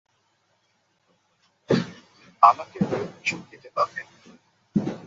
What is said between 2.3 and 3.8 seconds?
আমাকে ওর চুল দিতে